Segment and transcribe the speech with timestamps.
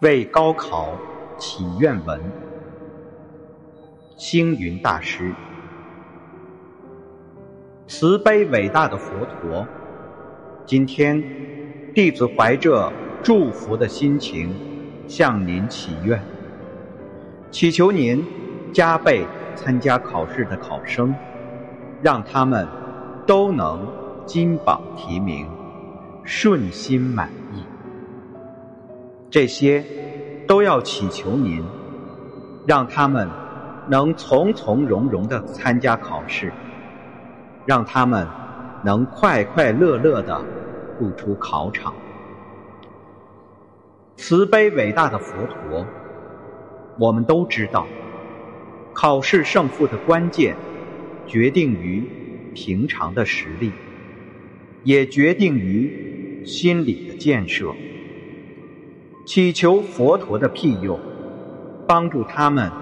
[0.00, 0.96] 为高考
[1.38, 2.20] 祈愿文，
[4.16, 5.34] 星云大师。
[7.88, 9.66] 慈悲伟大的佛陀，
[10.64, 11.20] 今天
[11.92, 12.92] 弟子怀着
[13.24, 14.54] 祝福的心情
[15.08, 16.22] 向您祈愿，
[17.50, 18.24] 祈求您
[18.72, 19.26] 加倍
[19.56, 21.12] 参加考试的考生，
[22.00, 22.68] 让他们
[23.26, 23.84] 都能
[24.24, 25.48] 金榜题名，
[26.22, 27.28] 顺心满。
[29.30, 29.84] 这些
[30.46, 31.62] 都要祈求您，
[32.66, 33.28] 让他们
[33.88, 36.50] 能从从容容的参加考试，
[37.66, 38.26] 让他们
[38.82, 40.42] 能快快乐乐的
[40.98, 41.92] 步出考场。
[44.16, 45.86] 慈悲伟大的佛陀，
[46.98, 47.86] 我们都知道，
[48.94, 50.56] 考试胜负的关键
[51.26, 52.02] 决定于
[52.54, 53.72] 平常的实力，
[54.84, 57.74] 也决定于心理的建设。
[59.28, 60.98] 祈求佛陀的庇佑，
[61.86, 62.72] 帮助他们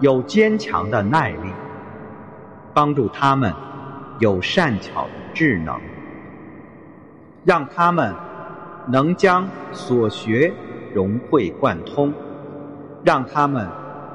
[0.00, 1.52] 有坚强的耐力，
[2.74, 3.54] 帮助他们
[4.18, 5.80] 有善巧的智能，
[7.44, 8.12] 让他们
[8.88, 10.52] 能将所学
[10.92, 12.12] 融会贯通，
[13.04, 13.68] 让他们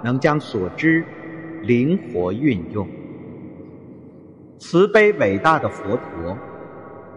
[0.03, 1.05] 能将所知
[1.61, 2.86] 灵活运用。
[4.58, 6.38] 慈悲伟大的佛陀，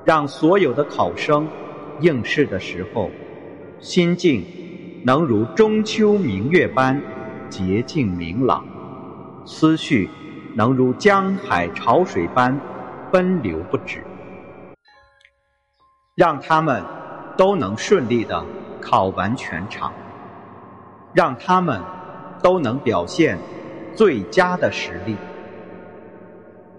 [0.04, 1.48] 让所有的考生
[1.98, 3.10] 应试的时候。
[3.82, 4.46] 心境
[5.04, 7.02] 能如中秋明月般
[7.50, 8.64] 洁净明朗，
[9.44, 10.08] 思绪
[10.54, 12.56] 能如江海潮水般
[13.10, 14.04] 奔流不止，
[16.14, 16.80] 让他们
[17.36, 18.44] 都能顺利的
[18.80, 19.92] 考完全场，
[21.12, 21.82] 让他们
[22.40, 23.36] 都能表现
[23.96, 25.16] 最佳的实力。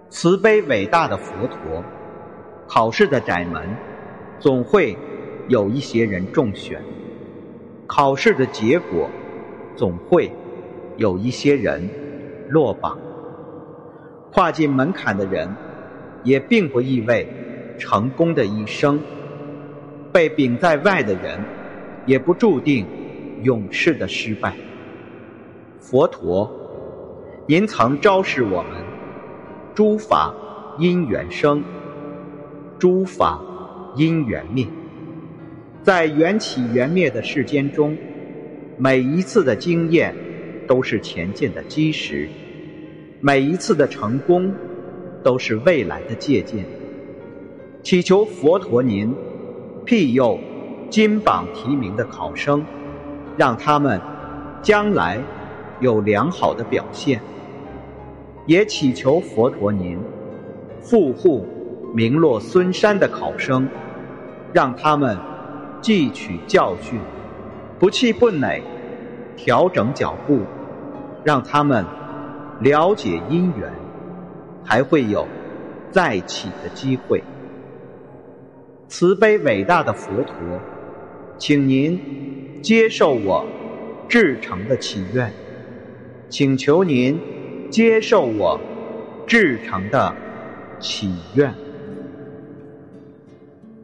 [0.09, 1.83] 慈悲伟大的佛陀，
[2.65, 3.75] 考试的窄门
[4.39, 4.97] 总会。
[5.47, 6.81] 有一些人中选，
[7.85, 9.09] 考试的结果
[9.75, 10.31] 总会
[10.97, 11.89] 有一些人
[12.49, 12.97] 落榜。
[14.31, 15.53] 跨进门槛的人，
[16.23, 17.27] 也并不意味
[17.77, 18.97] 成功的一生；
[20.11, 21.39] 被摒在外的人，
[22.05, 22.85] 也不注定
[23.43, 24.53] 永世的失败。
[25.79, 26.49] 佛陀，
[27.45, 28.71] 您曾昭示我们：
[29.75, 30.33] 诸法
[30.79, 31.61] 因缘生，
[32.79, 33.41] 诸法
[33.95, 34.65] 因缘灭。
[35.83, 37.97] 在缘起缘灭的世间中，
[38.77, 40.15] 每一次的经验
[40.65, 42.29] 都是前进的基石，
[43.19, 44.53] 每一次的成功
[45.21, 46.63] 都是未来的借鉴。
[47.81, 49.13] 祈求佛陀您
[49.83, 50.39] 庇佑
[50.89, 52.63] 金榜题名的考生，
[53.35, 53.99] 让他们
[54.61, 55.21] 将来
[55.81, 57.19] 有良好的表现；
[58.45, 59.99] 也祈求佛陀您
[60.81, 61.45] 护护
[61.93, 63.67] 名落孙山的考生，
[64.53, 65.32] 让他们。
[65.83, 66.97] 汲取教训，
[67.77, 68.63] 不气不馁，
[69.35, 70.39] 调整脚步，
[71.25, 71.85] 让他们
[72.61, 73.69] 了解因缘，
[74.63, 75.27] 还会有
[75.91, 77.21] 再起的机会。
[78.87, 80.33] 慈悲伟大的佛陀，
[81.37, 81.99] 请您
[82.61, 83.45] 接受我
[84.07, 85.33] 至诚的祈愿，
[86.29, 87.19] 请求您
[87.69, 88.57] 接受我
[89.27, 90.15] 至诚的
[90.79, 91.53] 祈愿。